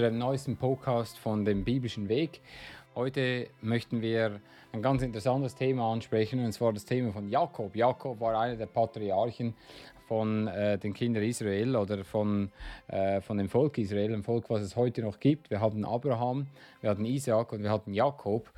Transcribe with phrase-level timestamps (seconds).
[0.00, 2.40] Dem neuesten Podcast von dem biblischen Weg.
[2.94, 4.40] Heute möchten wir
[4.72, 7.76] ein ganz interessantes Thema ansprechen, und zwar das Thema von Jakob.
[7.76, 9.54] Jakob war einer der Patriarchen
[10.08, 12.50] von äh, den Kindern Israel oder von,
[12.88, 15.50] äh, von dem Volk Israel, ein Volk, was es heute noch gibt.
[15.50, 16.46] Wir hatten Abraham,
[16.80, 18.50] wir hatten Isaac und wir hatten Jakob.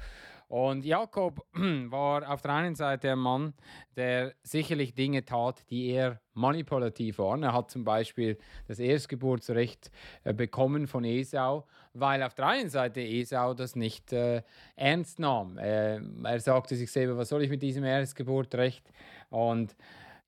[0.49, 3.55] Und Jakob war auf der einen Seite ein Mann,
[3.97, 7.43] der sicherlich Dinge tat, die eher manipulativ waren.
[7.43, 9.91] Er hat zum Beispiel das Erstgeburtsrecht
[10.25, 14.43] äh, bekommen von Esau, weil auf der einen Seite Esau das nicht äh,
[14.77, 15.59] ernst nahm.
[15.59, 18.85] Äh, er sagte sich selber, was soll ich mit diesem Erstgeburtsrecht?
[19.31, 19.77] Und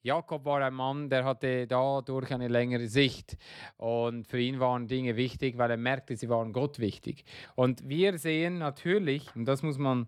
[0.07, 3.37] Jakob war ein Mann, der hatte dadurch eine längere Sicht.
[3.77, 7.25] Und für ihn waren Dinge wichtig, weil er merkte, sie waren Gott wichtig.
[7.57, 10.07] Und wir sehen natürlich, und das muss man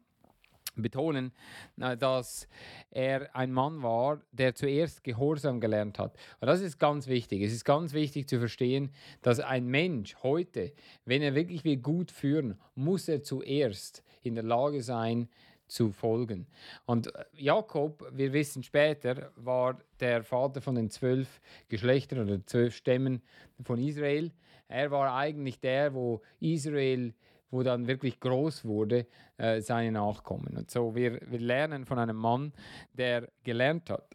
[0.82, 1.32] betonen,
[1.76, 2.48] dass
[2.90, 6.16] er ein Mann war, der zuerst Gehorsam gelernt hat.
[6.40, 7.42] Und das ist ganz wichtig.
[7.42, 8.90] Es ist ganz wichtig zu verstehen,
[9.22, 10.72] dass ein Mensch heute,
[11.04, 15.28] wenn er wirklich will gut führen, muss er zuerst in der Lage sein,
[15.68, 16.46] zu folgen.
[16.86, 23.20] Und Jakob, wir wissen später, war der Vater von den zwölf Geschlechtern oder zwölf Stämmen
[23.62, 24.32] von Israel.
[24.66, 27.12] Er war eigentlich der, wo Israel
[27.50, 30.56] wo dann wirklich groß wurde, äh, seine Nachkommen.
[30.56, 32.52] Und so, wir, wir lernen von einem Mann,
[32.92, 34.06] der gelernt hat,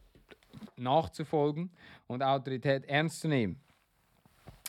[0.78, 1.72] nachzufolgen
[2.08, 3.60] und Autorität ernst zu nehmen.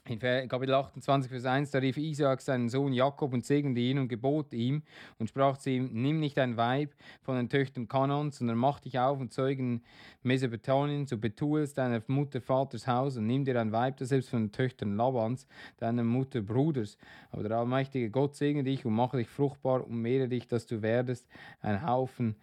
[0.06, 4.08] In Kapitel 28, Vers 1, da rief Isaak seinen Sohn Jakob und segnete ihn und
[4.08, 4.82] gebot ihm
[5.18, 6.92] und sprach zu ihm, nimm nicht ein Weib
[7.22, 9.82] von den Töchtern Kanons, sondern mach dich auf und zeugen
[10.22, 14.28] Mesopotamien, so betue es deiner Mutter Vaters Haus und nimm dir ein Weib, das selbst
[14.28, 15.46] von den Töchtern Labans,
[15.78, 16.98] deiner Mutter Bruders.
[17.30, 20.82] Aber der allmächtige Gott segne dich und mache dich fruchtbar und mehre dich, dass du
[20.82, 21.26] werdest
[21.62, 22.36] ein Haufen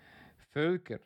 [0.51, 0.97] Völker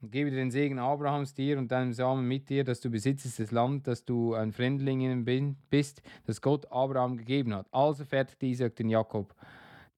[0.00, 3.50] und gebe den Segen Abrahams dir und deinem Samen mit dir, dass du besitzest das
[3.50, 7.66] Land, dass du ein Fremdling in bist, das Gott Abraham gegeben hat.
[7.70, 9.34] Also fertigte Isaac den Jakob,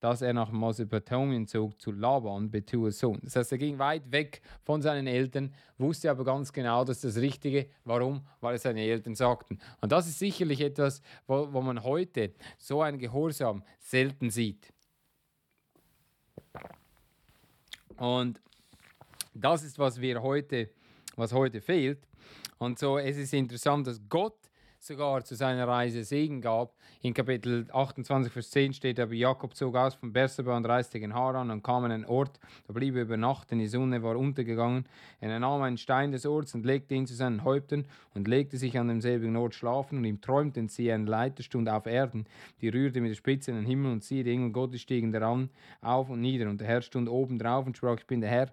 [0.00, 3.20] dass er nach Mesopotamien zog zu Laban, Bethuels Sohn.
[3.22, 7.16] Das heißt, er ging weit weg von seinen Eltern, wusste aber ganz genau, dass das
[7.18, 7.68] Richtige.
[7.84, 8.26] Warum?
[8.40, 9.60] Weil es seine Eltern sagten.
[9.80, 14.72] Und das ist sicherlich etwas, wo, wo man heute so einen Gehorsam selten sieht.
[17.96, 18.40] Und
[19.34, 20.70] das ist, was wir heute,
[21.16, 22.06] was heute fehlt.
[22.58, 24.36] Und so es ist interessant, dass Gott
[24.82, 26.74] sogar zu seiner Reise Segen gab.
[27.02, 31.14] In Kapitel 28, Vers 10 steht, aber Jakob zog aus von Berseba und reiste gegen
[31.14, 34.16] Haran und kam an einen Ort, da blieb er über Nacht, denn die Sonne war
[34.16, 34.86] untergegangen.
[35.20, 38.76] Er nahm einen Stein des Orts und legte ihn zu seinen Häupten und legte sich
[38.76, 42.26] an demselben Ort schlafen und ihm träumten sie eine Leiterstund auf Erden,
[42.60, 45.48] die rührte mit der Spitze in den Himmel und siehe, die Engel Gottes stiegen daran
[45.80, 48.52] auf und nieder und der Herr stund oben drauf und sprach, ich bin der Herr,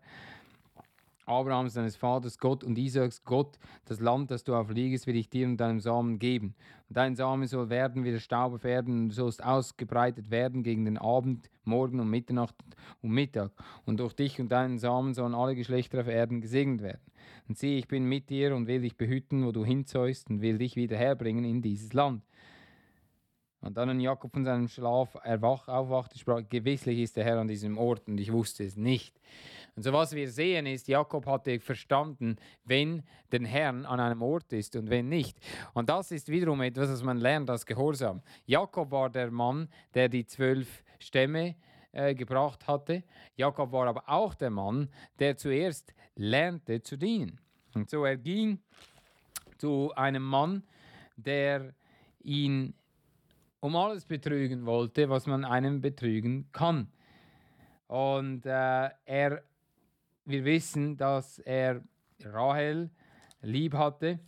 [1.30, 5.48] Abrahams, deines Vaters Gott und Isaaks Gott, das Land, das du aufliegest, will ich dir
[5.48, 6.56] und deinem Samen geben.
[6.90, 10.64] Und dein Samen soll werden wie der Staub auf Erden, und du sollst ausgebreitet werden
[10.64, 12.56] gegen den Abend, Morgen und Mitternacht
[13.02, 13.52] und Mittag.
[13.86, 17.02] Und durch dich und deinen Samen sollen alle Geschlechter auf Erden gesegnet werden.
[17.48, 20.58] Und siehe, ich bin mit dir und will dich behüten, wo du hinzeugst, und will
[20.58, 22.24] dich wieder herbringen in dieses Land.
[23.62, 27.48] Und dann, wenn Jakob von seinem Schlaf erwach, aufwachte, sprach, gewisslich ist der Herr an
[27.48, 29.20] diesem Ort, und ich wusste es nicht.
[29.76, 34.52] Und so was wir sehen ist, Jakob hatte verstanden, wenn der Herrn an einem Ort
[34.54, 35.38] ist und wenn nicht.
[35.74, 38.22] Und das ist wiederum etwas, was man lernt als Gehorsam.
[38.46, 41.56] Jakob war der Mann, der die zwölf Stämme
[41.92, 43.04] äh, gebracht hatte.
[43.36, 47.40] Jakob war aber auch der Mann, der zuerst lernte zu dienen.
[47.74, 48.60] Und so er ging
[49.58, 50.64] zu einem Mann,
[51.16, 51.74] der
[52.22, 52.74] ihn
[53.60, 56.92] um alles betrügen wollte, was man einem betrügen kann.
[57.88, 59.44] Und äh, er
[60.30, 61.82] wir wissen, dass er
[62.24, 62.92] Rahel
[63.42, 64.20] lieb hatte.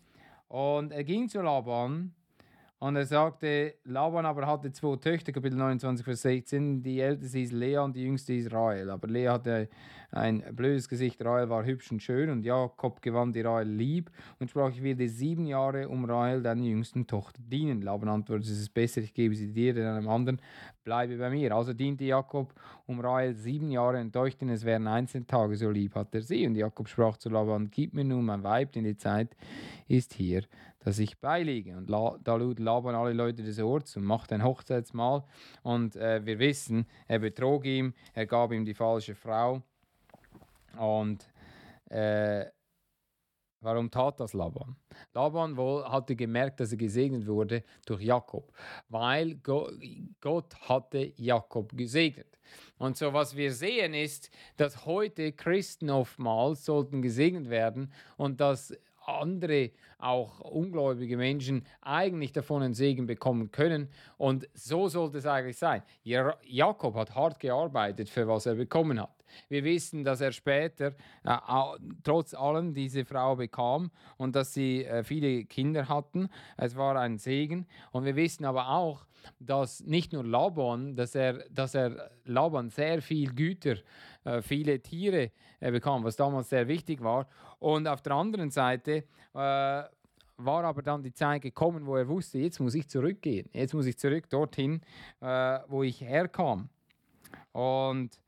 [0.48, 2.14] Und er ging zu Laban
[2.82, 6.82] und er sagte, Laban aber hatte zwei Töchter, Kapitel 29, Vers 16.
[6.82, 8.90] Die älteste ist Lea und die jüngste ist Rahel.
[8.90, 9.70] Aber Lea hatte
[10.10, 12.32] ein blödes Gesicht, Rahel war hübsch und schön.
[12.32, 16.64] Und Jakob gewann die Rahel lieb und sprach, ich dir sieben Jahre um Rahel, deiner
[16.64, 17.84] jüngsten Tochter, dienen.
[17.84, 20.42] Laban antwortete, es ist besser, ich gebe sie dir, denn einem anderen
[20.84, 21.56] bleibe bei mir.
[21.56, 22.52] Also diente Jakob
[22.88, 26.48] um Rahel sieben Jahre und deuchten, es wären 19 Tage, so lieb hat er sie.
[26.48, 29.38] Und Jakob sprach zu Laban, gib mir nun mein Weib, denn die Zeit
[29.88, 30.42] ist hier,
[30.84, 31.78] dass ich beiliege.
[31.78, 35.24] Und da lud Laban alle Leute des Orts und machte ein Hochzeitsmahl.
[35.64, 39.62] Und äh, wir wissen, er betrog ihm, er gab ihm die falsche Frau.
[40.78, 41.28] Und
[41.90, 42.46] äh,
[43.64, 44.76] Warum tat das Laban?
[45.14, 48.52] Laban wohl hatte gemerkt, dass er gesegnet wurde durch Jakob,
[48.90, 52.40] weil Gott hatte Jakob gesegnet.
[52.80, 58.76] Und so was wir sehen ist, dass heute Christen oftmals sollten gesegnet werden und dass
[59.20, 63.90] andere, auch ungläubige Menschen, eigentlich davon einen Segen bekommen können.
[64.18, 65.84] Und so sollte es eigentlich sein.
[66.04, 69.21] Jakob hat hart gearbeitet für was er bekommen hat.
[69.50, 70.94] Wir wissen, dass er später
[71.24, 71.38] äh,
[72.04, 76.30] trotz allem diese Frau bekam und dass sie äh, viele Kinder hatten.
[76.58, 77.68] Es war ein Segen.
[77.92, 79.06] Und wir wissen aber auch,
[79.40, 83.78] dass nicht nur Laban, dass er, dass er Laban sehr viel Güter,
[84.24, 87.28] äh, viele Tiere äh, bekam, was damals sehr wichtig war.
[87.60, 89.84] Und auf der anderen Seite äh,
[90.46, 93.50] war aber dann die Zeit gekommen, wo er wusste, jetzt muss ich zurückgehen.
[93.54, 94.82] Jetzt muss ich zurück dorthin,
[95.22, 96.70] äh, wo ich herkam.
[97.52, 98.21] Und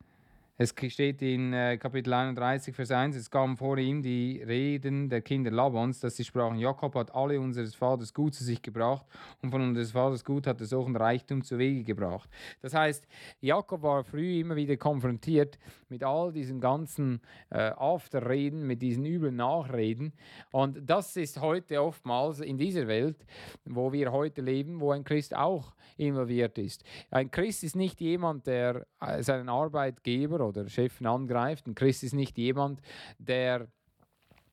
[0.64, 5.22] es steht in äh, Kapitel 31, Vers 1, es kamen vor ihm die Reden der
[5.22, 9.06] Kinder Labans, dass sie sprachen, Jakob hat alle unseres Vaters Gut zu sich gebracht
[9.42, 12.30] und von unseres Vaters Gut hat er so einen Reichtum zu Wege gebracht.
[12.62, 13.06] Das heißt,
[13.42, 17.20] Jakob war früh immer wieder konfrontiert mit all diesen ganzen
[17.50, 20.14] äh, Afterreden, mit diesen üblen Nachreden.
[20.52, 23.26] Und das ist heute oftmals in dieser Welt,
[23.66, 26.84] wo wir heute leben, wo ein Christ auch involviert ist.
[27.12, 31.68] Ein Christ ist nicht jemand, der äh, seinen Arbeitgeber oder Chef angreift.
[31.68, 32.82] Ein Christ ist nicht jemand,
[33.18, 33.68] der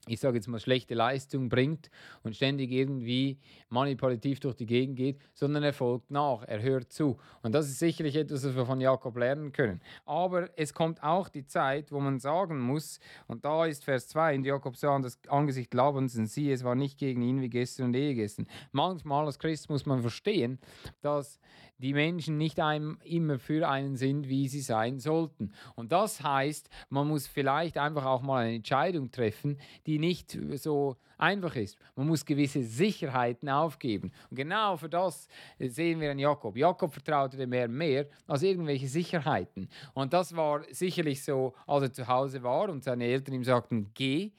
[0.06, 1.90] ich sage jetzt mal, schlechte Leistung bringt
[2.22, 3.38] und ständig irgendwie
[3.68, 7.18] manipulativ durch die Gegend geht, sondern er folgt nach, er hört zu.
[7.42, 9.80] Und das ist sicherlich etwas, was wir von Jakob lernen können.
[10.06, 14.36] Aber es kommt auch die Zeit, wo man sagen muss, und da ist Vers 2,
[14.36, 17.50] und Jakob sah an das Angesicht Labans und siehe, es war nicht gegen ihn wie
[17.50, 18.46] gestern und Ehegestern.
[18.72, 20.58] Manchmal als Christ muss man verstehen,
[21.02, 21.38] dass
[21.80, 25.52] die Menschen nicht einem immer für einen sind, wie sie sein sollten.
[25.76, 30.96] Und das heißt, man muss vielleicht einfach auch mal eine Entscheidung treffen, die nicht so
[31.20, 31.78] einfach ist.
[31.96, 34.12] Man muss gewisse Sicherheiten aufgeben.
[34.30, 35.28] Und genau für das
[35.58, 36.56] sehen wir an Jakob.
[36.56, 39.68] Jakob vertraute dem Herrn mehr als irgendwelche Sicherheiten.
[39.94, 43.90] Und das war sicherlich so, als er zu Hause war und seine Eltern ihm sagten,
[43.94, 44.30] geh.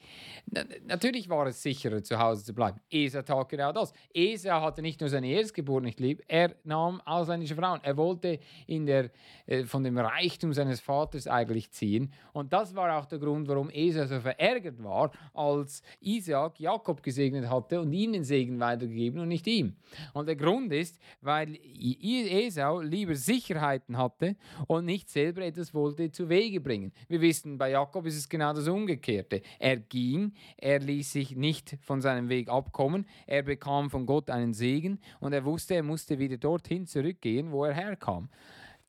[0.85, 2.79] natürlich war es sicherer, zu Hause zu bleiben.
[2.89, 3.93] Esau tat genau das.
[4.13, 7.79] Esau hatte nicht nur seine Erstgeburt nicht lieb, er nahm ausländische Frauen.
[7.83, 9.11] Er wollte in der,
[9.45, 12.11] äh, von dem Reichtum seines Vaters eigentlich ziehen.
[12.33, 17.49] Und das war auch der Grund, warum Esau so verärgert war, als Isaac Jakob gesegnet
[17.49, 19.75] hatte und ihm den Segen weitergegeben und nicht ihm.
[20.13, 24.35] Und der Grund ist, weil Esau lieber Sicherheiten hatte
[24.67, 26.93] und nicht selber etwas wollte zu Wege bringen.
[27.09, 29.41] Wir wissen, bei Jakob ist es genau das Umgekehrte.
[29.59, 34.53] Er ging, er ließ sich nicht von seinem Weg abkommen, er bekam von Gott einen
[34.53, 38.29] Segen und er wusste, er musste wieder dorthin zurückgehen, wo er herkam.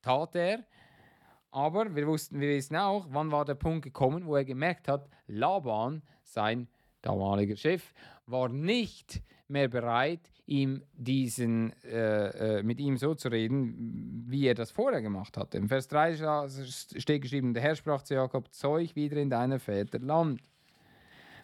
[0.01, 0.63] Tat er,
[1.51, 5.07] aber wir wussten, wir wissen auch, wann war der Punkt gekommen, wo er gemerkt hat,
[5.27, 6.67] Laban, sein
[7.03, 7.93] damaliger Chef,
[8.25, 14.55] war nicht mehr bereit, ihm diesen, äh, äh, mit ihm so zu reden, wie er
[14.55, 15.57] das vorher gemacht hatte.
[15.57, 19.99] Im Vers 3 steht geschrieben, der Herr sprach zu Jakob, zeug wieder in deiner Väter
[19.99, 20.41] Land.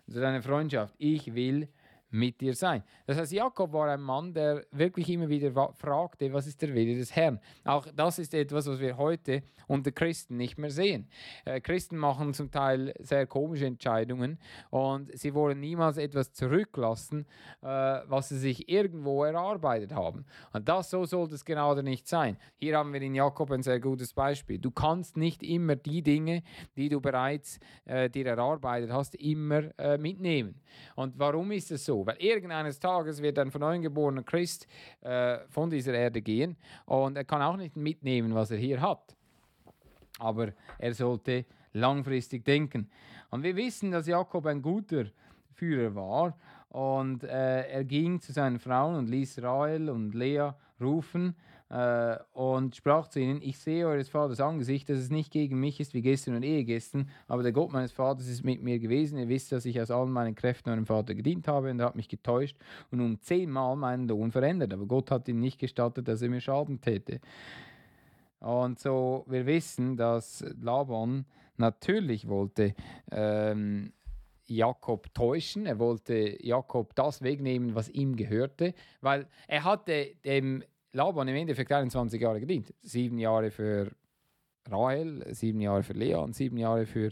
[0.08, 1.70] Also deine Freundschaft, ich will
[2.12, 2.84] mit dir sein.
[3.06, 6.98] Das heißt, Jakob war ein Mann, der wirklich immer wieder fragte, was ist der Wille
[6.98, 7.40] des Herrn.
[7.66, 11.08] Auch das ist etwas, was wir heute unter Christen nicht mehr sehen.
[11.46, 14.40] Äh, Christen machen zum Teil sehr komische Entscheidungen
[14.72, 17.26] und sie wollen niemals etwas zurücklassen,
[17.62, 20.26] äh, was sie sich irgendwo erarbeitet haben.
[20.54, 22.38] Und das so sollte es genau nicht sein.
[22.56, 24.58] Hier haben wir in Jakob ein sehr gutes Beispiel.
[24.58, 26.44] Du kannst nicht immer die Dinge,
[26.76, 30.60] die du bereits äh, dir erarbeitet hast, immer äh, mitnehmen.
[30.96, 34.68] Und warum ist es Weil irgendeines Tages wird ein von neuem geborener Christ
[35.02, 39.16] äh, von dieser Erde gehen und er kann auch nicht mitnehmen, was er hier hat.
[40.20, 42.90] Aber er sollte langfristig denken.
[43.30, 45.06] Und wir wissen, dass Jakob ein guter
[45.54, 46.38] Führer war
[46.70, 51.36] und äh, er ging zu seinen Frauen und ließ Rahel und Lea rufen
[51.70, 55.80] äh, und sprach zu ihnen, ich sehe eures Vaters Angesicht, dass es nicht gegen mich
[55.80, 59.20] ist wie gestern und Ehegestern, aber der Gott meines Vaters ist mit mir gewesen.
[59.20, 61.96] Ihr wisst, dass ich aus allen meinen Kräften eurem Vater gedient habe und er hat
[61.96, 62.58] mich getäuscht
[62.92, 64.74] und um zehnmal meinen Lohn verändert.
[64.74, 67.20] Aber Gott hat ihm nicht gestattet, dass er mir Schaden täte.
[68.40, 71.26] Und so, wir wissen, dass Laban
[71.58, 72.74] natürlich wollte
[73.12, 73.92] ähm,
[74.48, 75.66] Jakob täuschen.
[75.66, 81.72] Er wollte Jakob das wegnehmen, was ihm gehörte, weil er hatte dem Laban im Endeffekt
[81.72, 82.74] 21 Jahre gedient.
[82.82, 83.92] Sieben Jahre für
[84.68, 87.12] Rahel, sieben Jahre für Lea und sieben Jahre für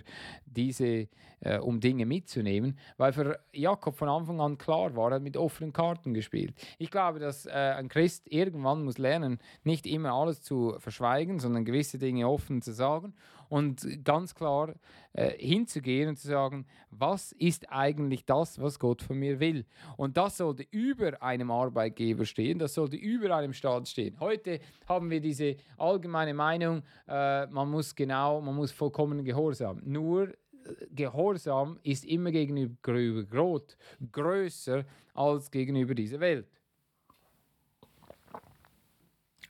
[0.57, 1.07] diese,
[1.39, 5.37] äh, um Dinge mitzunehmen, weil für Jakob von Anfang an klar war, er hat mit
[5.37, 6.53] offenen Karten gespielt.
[6.79, 11.63] Ich glaube, dass äh, ein Christ irgendwann muss lernen, nicht immer alles zu verschweigen, sondern
[11.63, 13.13] gewisse Dinge offen zu sagen
[13.49, 14.73] und ganz klar
[15.13, 19.65] äh, hinzugehen und zu sagen, was ist eigentlich das, was Gott von mir will?
[19.95, 24.19] Und das sollte über einem Arbeitgeber stehen, das sollte über einem Staat stehen.
[24.19, 29.81] Heute haben wir diese allgemeine Meinung, äh, man muss genau, man muss vollkommen gehorsam.
[29.85, 30.33] Nur
[30.91, 33.77] Gehorsam ist immer gegenüber Gott
[34.11, 36.47] größer als gegenüber dieser Welt.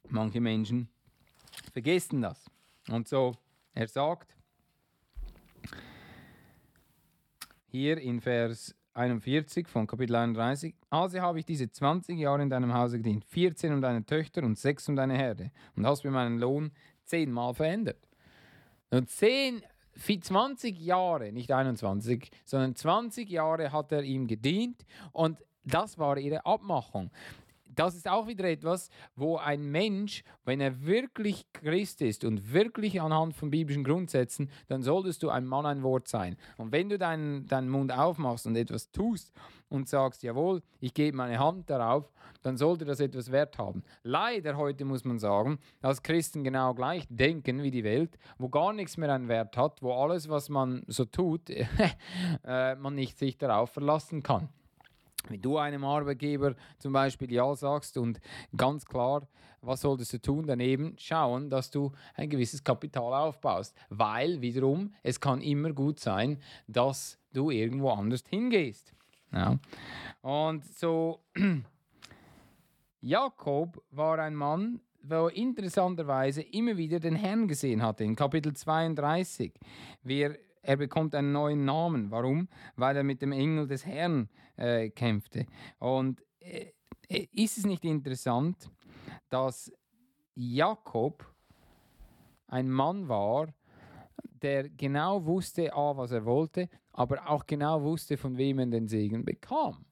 [0.09, 0.87] Manche Menschen
[1.73, 2.45] vergessen das.
[2.89, 3.33] Und so
[3.77, 4.35] er sagt
[7.67, 12.73] hier in Vers 41 von Kapitel 31, also habe ich diese 20 Jahre in deinem
[12.73, 16.39] Hause gedient, 14 um deine Töchter und 6 um deine Herde und hast mir meinen
[16.39, 16.71] Lohn
[17.05, 18.07] zehnmal verändert.
[18.89, 19.61] Und 10,
[19.97, 26.45] 20 Jahre, nicht 21, sondern 20 Jahre hat er ihm gedient und das war ihre
[26.45, 27.11] Abmachung
[27.77, 32.99] das ist auch wieder etwas, wo ein Mensch, wenn er wirklich Christ ist und wirklich
[33.01, 36.37] anhand von biblischen Grundsätzen, dann solltest du ein Mann, ein Wort sein.
[36.57, 39.31] Und wenn du deinen, deinen Mund aufmachst und etwas tust
[39.69, 43.83] und sagst, jawohl, ich gebe meine Hand darauf, dann sollte das etwas Wert haben.
[44.03, 48.73] Leider heute muss man sagen, dass Christen genau gleich denken wie die Welt, wo gar
[48.73, 51.49] nichts mehr einen Wert hat, wo alles, was man so tut,
[52.43, 54.49] äh, man nicht sich darauf verlassen kann.
[55.29, 58.19] Wenn du einem Arbeitgeber zum Beispiel Ja sagst und
[58.55, 59.27] ganz klar,
[59.61, 60.45] was solltest du tun?
[60.47, 66.39] Daneben schauen, dass du ein gewisses Kapital aufbaust, weil wiederum es kann immer gut sein,
[66.67, 68.93] dass du irgendwo anders hingehst.
[69.31, 69.57] Ja.
[70.21, 71.21] Und so,
[73.01, 78.03] Jakob war ein Mann, der interessanterweise immer wieder den Herrn gesehen hatte.
[78.03, 79.53] In Kapitel 32,
[80.03, 82.11] wir er bekommt einen neuen Namen.
[82.11, 82.47] Warum?
[82.75, 85.45] Weil er mit dem Engel des Herrn äh, kämpfte.
[85.79, 86.71] Und äh,
[87.09, 88.69] äh, ist es nicht interessant,
[89.29, 89.71] dass
[90.35, 91.25] Jakob
[92.47, 93.53] ein Mann war,
[94.41, 98.87] der genau wusste, A, was er wollte, aber auch genau wusste, von wem er den
[98.87, 99.85] Segen bekam.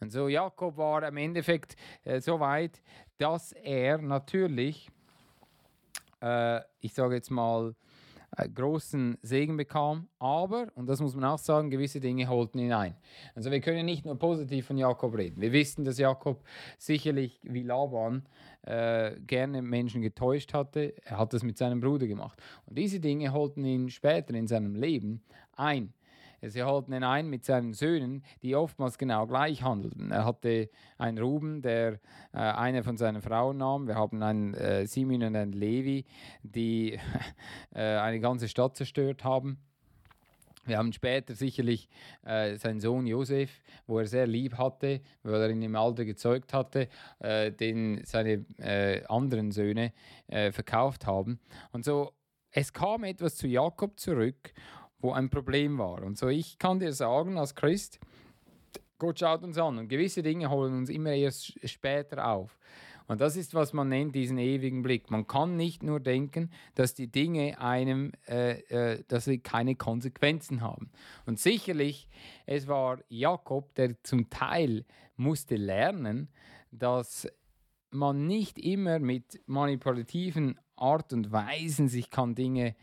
[0.00, 2.82] Und so Jakob war im Endeffekt äh, so weit,
[3.18, 4.90] dass er natürlich,
[6.20, 7.74] äh, ich sage jetzt mal,
[8.36, 10.08] großen Segen bekam.
[10.18, 12.94] Aber, und das muss man auch sagen, gewisse Dinge holten ihn ein.
[13.34, 15.40] Also wir können nicht nur positiv von Jakob reden.
[15.40, 16.44] Wir wissen, dass Jakob
[16.78, 18.26] sicherlich wie Laban
[18.62, 20.94] äh, gerne Menschen getäuscht hatte.
[21.04, 22.40] Er hat das mit seinem Bruder gemacht.
[22.66, 25.92] Und diese Dinge holten ihn später in seinem Leben ein.
[26.42, 30.10] Sie halten ihn ein mit seinen Söhnen, die oftmals genau gleich handelten.
[30.10, 31.94] Er hatte einen Ruben, der
[32.32, 33.86] äh, eine von seinen Frauen nahm.
[33.86, 36.04] Wir haben einen äh, Simeon und einen Levi,
[36.42, 36.98] die
[37.74, 39.58] äh, eine ganze Stadt zerstört haben.
[40.66, 41.88] Wir haben später sicherlich
[42.24, 46.52] äh, seinen Sohn Josef, wo er sehr lieb hatte, weil er ihn im Alter gezeugt
[46.52, 46.88] hatte,
[47.20, 49.92] äh, den seine äh, anderen Söhne
[50.26, 51.38] äh, verkauft haben.
[51.70, 52.12] Und so,
[52.50, 54.52] es kam etwas zu Jakob zurück
[54.98, 56.02] wo ein Problem war.
[56.02, 58.00] Und so, ich kann dir sagen, als Christ,
[58.98, 62.58] Gott schaut uns an und gewisse Dinge holen uns immer erst später auf.
[63.08, 65.10] Und das ist, was man nennt, diesen ewigen Blick.
[65.10, 70.60] Man kann nicht nur denken, dass die Dinge einem, äh, äh, dass sie keine Konsequenzen
[70.60, 70.90] haben.
[71.24, 72.08] Und sicherlich,
[72.46, 74.84] es war Jakob, der zum Teil
[75.16, 76.28] musste lernen,
[76.72, 77.28] dass
[77.90, 82.74] man nicht immer mit manipulativen Art und Weisen sich kann Dinge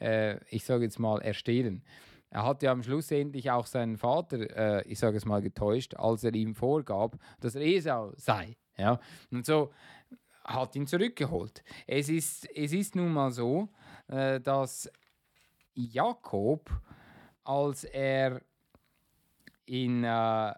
[0.00, 1.82] äh, ich sage jetzt mal, erstehen.
[2.30, 5.94] Er hat ja am Schluss endlich auch seinen Vater, äh, ich sage es mal, getäuscht,
[5.94, 8.56] als er ihm vorgab, dass er Esau sei.
[8.76, 8.98] Ja?
[9.30, 9.70] Und so
[10.44, 11.62] hat ihn zurückgeholt.
[11.86, 13.68] Es ist, es ist nun mal so,
[14.08, 14.90] äh, dass
[15.74, 16.70] Jakob,
[17.44, 18.40] als er,
[19.66, 20.52] in, äh,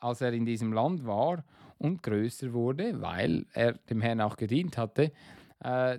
[0.00, 1.44] als er in diesem Land war
[1.78, 5.12] und größer wurde, weil er dem Herrn auch gedient hatte,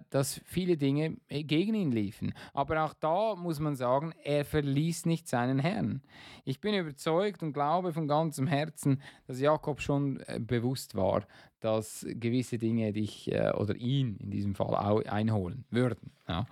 [0.10, 2.34] dass viele Dinge äh, gegen ihn liefen.
[2.53, 6.01] Aber auch da muss man sagen, er verließ nicht seinen Herrn.
[6.46, 11.25] Ich bin überzeugt und glaube von ganzem Herzen, dass Jakob schon äh, bewusst war,
[11.60, 16.12] dass gewisse Dinge dich oder ihn in diesem Fall auch einholen würden.
[16.27, 16.48] Ja.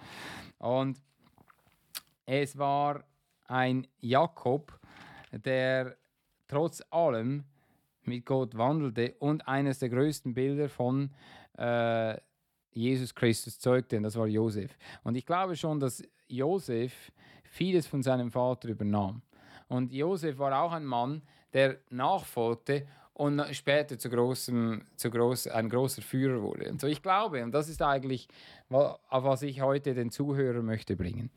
[0.60, 1.01] Und
[2.28, 3.04] es war
[3.48, 4.80] ein Jakob,
[5.32, 5.96] der
[6.48, 7.46] trotz allem
[8.04, 11.10] mit Gott wandelte und eines der größten Bilder von
[11.58, 12.18] äh,
[12.79, 14.77] Jesus Christus zeugte, und das war Josef.
[15.03, 17.12] Und ich glaube schon, dass Josef
[17.43, 19.21] vieles von seinem Vater übernahm.
[19.67, 21.21] Und Josef war auch ein Mann,
[21.53, 26.71] der nachfolgte und später zu großem, zu groß, ein großer Führer wurde.
[26.71, 28.29] Und so ich glaube, und das ist eigentlich,
[28.69, 31.29] auf was ich heute den Zuhörer möchte bringen.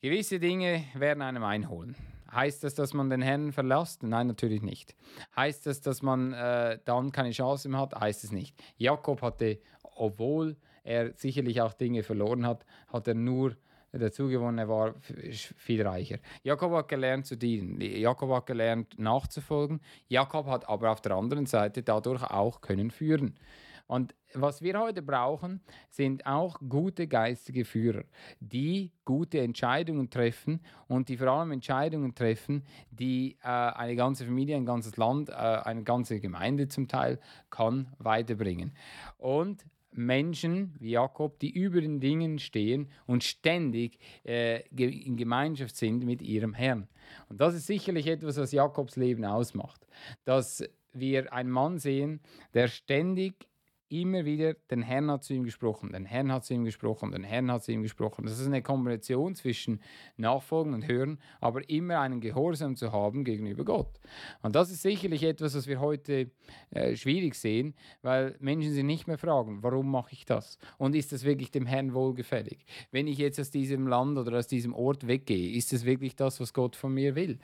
[0.00, 1.96] Gewisse Dinge werden einem einholen.
[2.32, 4.02] Heißt das, dass man den Herrn verlässt?
[4.02, 4.94] Nein, natürlich nicht.
[5.34, 7.94] Heißt das, dass man äh, dann keine Chance mehr hat?
[7.94, 8.56] Heißt es nicht.
[8.76, 13.56] Jakob hatte, obwohl er sicherlich auch Dinge verloren hat, hat er nur
[13.92, 16.18] dazu gewonnen, er war viel reicher.
[16.42, 17.80] Jakob hat gelernt zu dienen.
[17.80, 19.80] Jakob hat gelernt nachzufolgen.
[20.08, 23.38] Jakob hat aber auf der anderen Seite dadurch auch können führen.
[23.86, 28.04] Und was wir heute brauchen, sind auch gute geistige Führer,
[28.40, 34.56] die gute Entscheidungen treffen und die vor allem Entscheidungen treffen, die äh, eine ganze Familie,
[34.56, 38.72] ein ganzes Land, äh, eine ganze Gemeinde zum Teil kann weiterbringen.
[39.18, 46.04] Und Menschen wie Jakob, die über den Dingen stehen und ständig äh, in Gemeinschaft sind
[46.04, 46.88] mit ihrem Herrn.
[47.28, 49.86] Und das ist sicherlich etwas, was Jakobs Leben ausmacht.
[50.24, 50.62] Dass
[50.92, 52.20] wir einen Mann sehen,
[52.52, 53.46] der ständig
[53.88, 57.24] immer wieder, den Herrn hat zu ihm gesprochen, den Herrn hat zu ihm gesprochen, den
[57.24, 58.24] Herrn hat zu ihm gesprochen.
[58.24, 59.80] Das ist eine Kombination zwischen
[60.16, 64.00] Nachfolgen und Hören, aber immer einen Gehorsam zu haben gegenüber Gott.
[64.42, 66.30] Und das ist sicherlich etwas, was wir heute
[66.70, 70.58] äh, schwierig sehen, weil Menschen sich nicht mehr fragen, warum mache ich das?
[70.78, 72.66] Und ist das wirklich dem Herrn wohlgefällig?
[72.90, 76.40] Wenn ich jetzt aus diesem Land oder aus diesem Ort weggehe, ist das wirklich das,
[76.40, 77.38] was Gott von mir will?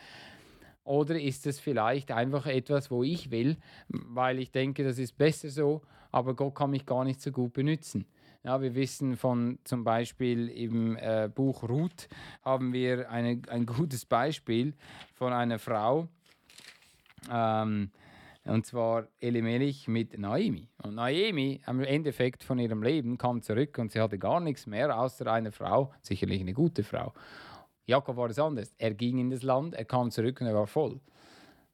[0.84, 3.56] Oder ist es vielleicht einfach etwas, wo ich will,
[3.88, 7.52] weil ich denke, das ist besser so, aber Gott kann mich gar nicht so gut
[7.52, 8.06] benutzen?
[8.44, 12.08] Ja, wir wissen von zum Beispiel im äh, Buch Ruth
[12.42, 14.74] haben wir eine, ein gutes Beispiel
[15.14, 16.08] von einer Frau,
[17.30, 17.92] ähm,
[18.44, 20.68] und zwar Elimelech mit Naomi.
[20.82, 24.98] Und Naomi am Endeffekt von ihrem Leben kam zurück und sie hatte gar nichts mehr
[24.98, 27.12] außer eine Frau, sicherlich eine gute Frau.
[27.86, 28.74] Jakob war es anders.
[28.78, 31.00] Er ging in das Land, er kam zurück und er war voll.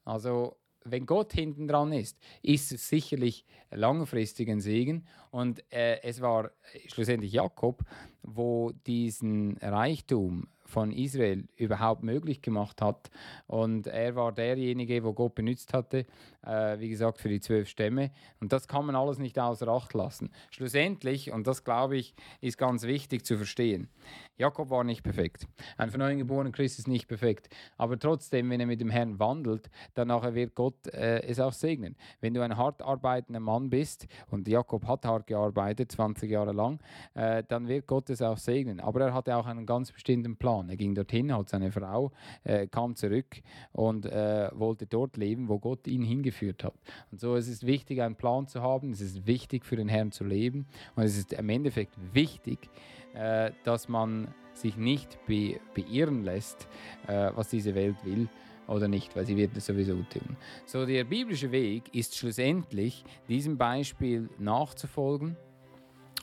[0.05, 5.07] Also, wenn Gott hinten dran ist, ist es sicherlich langfristig ein Segen.
[5.31, 6.51] Und äh, es war
[6.87, 7.83] schlussendlich Jakob,
[8.23, 13.11] wo diesen Reichtum von Israel überhaupt möglich gemacht hat.
[13.47, 16.07] Und er war derjenige, wo Gott benutzt hatte,
[16.45, 18.11] äh, wie gesagt, für die zwölf Stämme.
[18.41, 20.31] Und das kann man alles nicht außer Acht lassen.
[20.51, 23.89] Schlussendlich, und das glaube ich, ist ganz wichtig zu verstehen,
[24.37, 25.49] Jakob war nicht perfekt.
[25.77, 27.49] Ein von neuem geborener Christ ist nicht perfekt.
[27.77, 31.97] Aber trotzdem, wenn er mit dem Herrn wandelt, dann wird Gott äh, es auch segnen.
[32.21, 36.79] Wenn du ein hart arbeitender Mann bist, und Jakob hat hart gearbeitet, 20 Jahre lang,
[37.15, 38.81] äh, dann wird Gott es auch segnen.
[38.81, 40.58] Aber er hatte auch einen ganz bestimmten Plan.
[40.59, 40.69] Plan.
[40.69, 42.13] Er ging dorthin, hat seine Frau,
[42.45, 43.43] äh, kam zurück
[43.73, 46.75] und äh, wollte dort leben, wo Gott ihn hingeführt hat.
[47.11, 48.93] Und so es ist wichtig, einen Plan zu haben.
[48.93, 50.67] Es ist wichtig, für den Herrn zu leben.
[50.97, 52.71] Und es ist im Endeffekt wichtig,
[53.15, 56.69] äh, dass man sich nicht be beirren lässt,
[57.07, 58.29] äh, was diese Welt will
[58.67, 60.37] oder nicht, weil sie wird es sowieso tun.
[60.67, 65.37] So, der biblische Weg ist schlussendlich diesem Beispiel nachzufolgen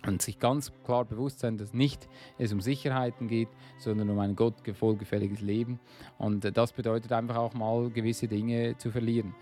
[0.07, 4.35] und sich ganz klar bewusst sein, dass nicht es um Sicherheiten geht, sondern um ein
[4.35, 5.79] Gott wohlgefälliges Leben.
[6.17, 9.35] Und das bedeutet einfach auch mal gewisse Dinge zu verlieren.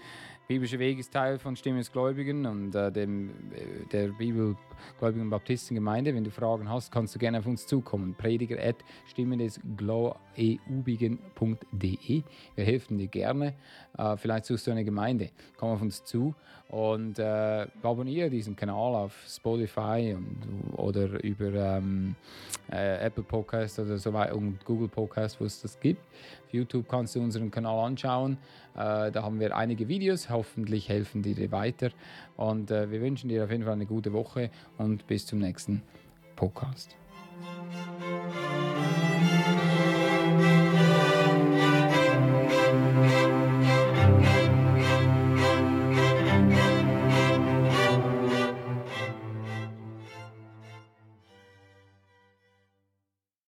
[0.45, 6.13] Biblische Weg ist Teil von Stimme des Gläubigen und äh, dem, äh, der Bibelgläubigen Baptistengemeinde.
[6.13, 8.13] Wenn du Fragen hast, kannst du gerne auf uns zukommen.
[8.13, 8.75] Prediger at
[9.07, 9.61] stimme des
[12.55, 13.53] Wir helfen dir gerne.
[13.97, 15.29] Äh, vielleicht suchst du eine Gemeinde.
[15.55, 16.35] Komm auf uns zu
[16.73, 22.15] und äh, abonniere diesen Kanal auf Spotify und, oder über ähm,
[22.71, 26.01] äh, Apple Podcast oder so weiter und Google Podcast, wo es das gibt.
[26.47, 28.37] Auf YouTube kannst du unseren Kanal anschauen.
[28.75, 30.29] Äh, da haben wir einige Videos.
[30.29, 31.89] Hoffentlich helfen die dir weiter.
[32.35, 35.81] Und äh, wir wünschen dir auf jeden Fall eine gute Woche und bis zum nächsten
[36.35, 36.95] Podcast.